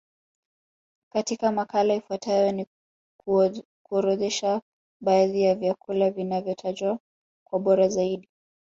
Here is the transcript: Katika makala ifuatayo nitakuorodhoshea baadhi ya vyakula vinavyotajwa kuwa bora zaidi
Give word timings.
Katika 1.13 1.51
makala 1.51 1.93
ifuatayo 1.93 2.51
nitakuorodhoshea 2.51 4.61
baadhi 5.01 5.41
ya 5.43 5.55
vyakula 5.55 6.11
vinavyotajwa 6.11 6.99
kuwa 7.47 7.61
bora 7.61 7.87
zaidi 7.87 8.29